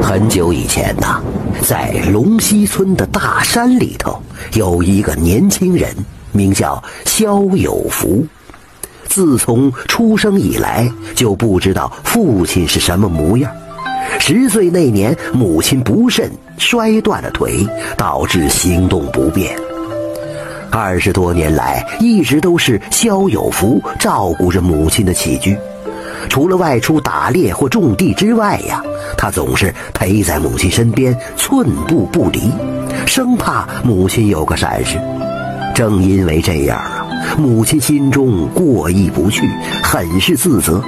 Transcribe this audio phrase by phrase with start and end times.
[0.00, 1.20] 很久以前呐，
[1.62, 4.22] 在龙溪村的大山里头，
[4.54, 5.94] 有一个年轻人，
[6.32, 8.26] 名叫肖有福。
[9.06, 13.50] 自从出生以来，就不知道父亲是什么模样。
[14.18, 17.66] 十岁那年，母亲不慎摔断了腿，
[17.96, 19.58] 导致行动不便。
[20.70, 25.56] 二十多年来，一直都是肖有福照顾着母亲的起居。
[26.28, 28.82] 除了外出打猎或种地之外呀，
[29.16, 32.52] 他总是陪在母亲身边，寸步不离，
[33.06, 34.98] 生怕母亲有个闪失。
[35.74, 37.06] 正因为这样啊，
[37.38, 39.48] 母亲心中过意不去，
[39.82, 40.82] 很是自责，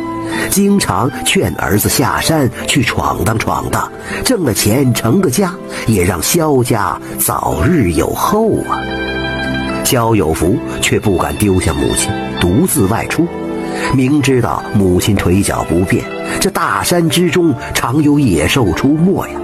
[0.51, 3.91] 经常劝儿子下山去闯荡闯荡，
[4.25, 5.55] 挣了钱成个家，
[5.87, 8.79] 也让萧家早日有后啊。
[9.85, 13.27] 萧有福却不敢丢下母亲，独自外出。
[13.95, 16.05] 明知道母亲腿脚不便，
[16.41, 19.35] 这大山之中常有野兽出没呀。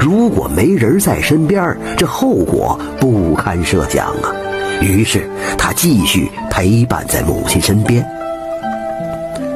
[0.00, 4.32] 如果没人在身边，这后果不堪设想啊。
[4.80, 8.04] 于是他继续陪伴在母亲身边。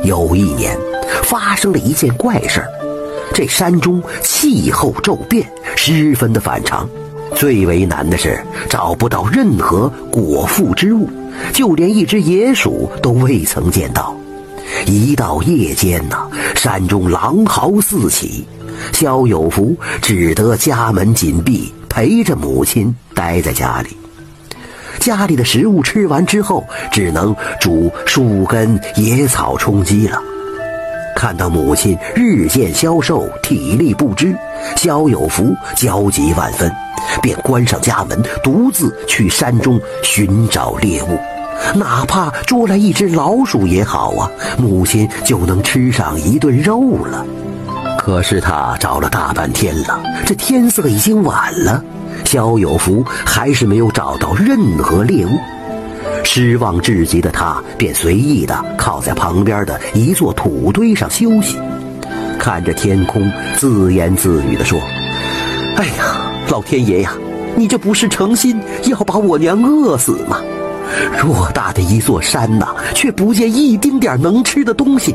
[0.03, 0.77] 有一年，
[1.23, 2.69] 发生了一件怪事儿，
[3.35, 6.89] 这山中气候骤变，十分的反常。
[7.35, 11.09] 最为难的是找不到任何果腹之物，
[11.53, 14.18] 就连一只野鼠都未曾见到。
[14.87, 18.47] 一到夜间呐，山中狼嚎四起，
[18.93, 23.97] 萧有福只得家门紧闭，陪着母亲待在家里。
[24.99, 30.21] 家里的食物吃完之后，只能煮树根、野草充饥了。
[31.15, 34.37] 看到母亲日渐消瘦，体力不支，
[34.77, 36.71] 萧有福焦急万分，
[37.21, 41.19] 便关上家门，独自去山中寻找猎物。
[41.75, 47.25] 哪怕捉来一只老鼠也好啊，母亲就能吃上一顿肉了。
[47.99, 51.83] 可是他找了大半天了，这天色已经晚了，
[52.25, 55.31] 肖有福还是没有找到任何猎物。
[56.25, 61.59] 失望至极的他，便随意的靠在旁边的一座土堆上休息，
[62.39, 64.81] 看着天空，自言自语地说
[65.77, 67.13] ：“哎呀，老天爷呀，
[67.57, 70.41] 你这不是诚心要把我娘饿死吗？”
[71.17, 75.15] 偌大的一座山呐，却不见一丁点能吃的东西，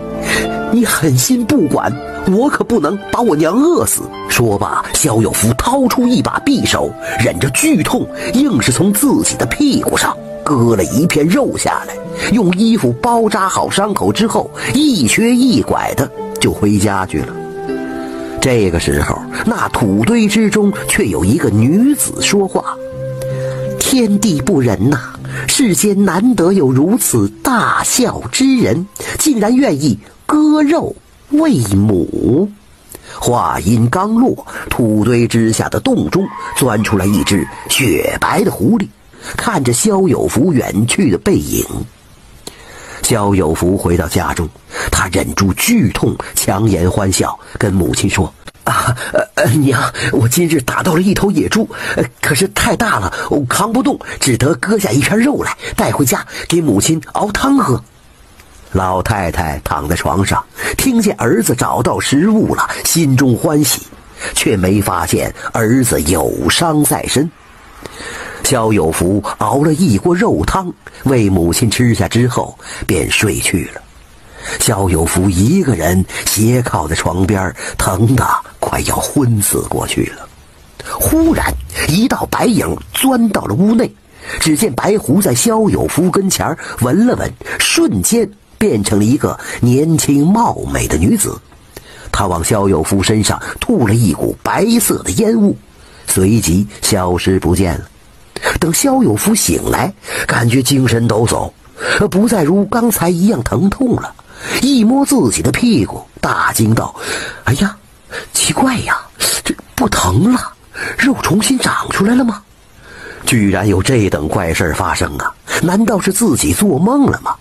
[0.72, 1.92] 你狠心不管，
[2.32, 4.04] 我可不能把我娘饿死。
[4.30, 6.92] 说罢，萧有福掏出一把匕首，
[7.24, 11.96] 忍着剧痛，硬是从自己的屁股上割了一片肉下来，
[12.32, 16.10] 用衣服包扎好伤口之后，一瘸一拐的
[16.40, 17.28] 就回家去了。
[18.42, 22.76] 这个时候，那土堆之中却有一个女子说话
[23.80, 25.00] ：“天地不仁呐！”
[25.48, 28.88] 世间难得有如此大孝之人，
[29.20, 30.96] 竟然愿意割肉
[31.30, 32.50] 喂母。
[33.20, 36.28] 话音刚落，土堆之下的洞中
[36.58, 38.88] 钻出来一只雪白的狐狸，
[39.38, 41.66] 看着萧有福远去的背影。
[43.04, 44.50] 萧有福回到家中，
[44.92, 48.34] 他忍住剧痛，强颜欢笑，跟母亲说。
[48.63, 48.96] 啊，
[49.35, 51.69] 呃，娘，我今日打到了一头野猪，
[52.22, 57.81] 可是太大了，我扛不动，只得割下一片肉来带回家给母亲熬汤喝。
[58.72, 60.44] 老太太躺在床上，
[60.78, 63.81] 听见儿子找到食物了，心中欢喜，
[64.34, 67.30] 却没发现儿子有伤在身。
[68.44, 70.72] 肖有福熬了一锅肉汤，
[71.03, 72.57] 为母亲吃下之后，
[72.88, 73.81] 便睡去了。
[74.59, 78.25] 肖有福一个人斜靠在床边，疼得
[78.74, 80.28] 快要昏死过去了。
[81.00, 81.54] 忽然，
[81.88, 83.94] 一道白影钻到了屋内，
[84.40, 91.40] 只见白狐在萧有福跟前闻了闻，瞬间变成了一个年轻貌美的女子。
[92.12, 95.56] 她往萧有福身上吐了一股白色的烟雾，
[96.08, 97.88] 随即消失不见了。
[98.60, 99.94] 等萧有福醒来，
[100.26, 104.16] 感觉精神抖擞，不再如刚才一样疼痛了。
[104.64, 106.96] 一摸自己的屁股，大惊道
[107.46, 107.78] ：“哎呀，
[108.33, 108.98] 奇怪呀，
[109.44, 110.54] 这不疼了？
[110.98, 112.42] 肉重新长出来了吗？
[113.25, 115.33] 居然有这等怪事发生啊！
[115.62, 117.36] 难道是自己做梦了吗？”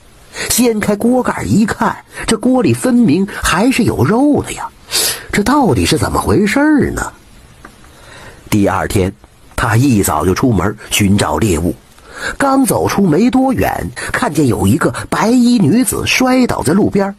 [0.48, 1.94] 掀开锅盖一看，
[2.26, 4.68] 这锅里分明还是有肉的呀！
[5.30, 6.58] 这到底是怎么回事
[6.92, 7.12] 呢？
[8.48, 9.12] 第二天，
[9.56, 11.74] 他一早就出门寻找猎物。
[12.38, 17.14] 刚走出没多远，看见有一个白衣女子摔倒在路边。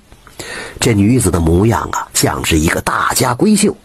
[0.79, 3.75] 这女子的模样啊，像是一个大家闺秀。